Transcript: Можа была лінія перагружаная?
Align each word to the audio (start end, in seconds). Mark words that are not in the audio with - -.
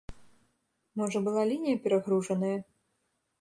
Можа 1.01 1.21
была 1.27 1.43
лінія 1.51 1.81
перагружаная? 1.85 2.55